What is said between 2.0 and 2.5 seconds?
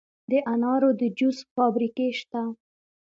شته.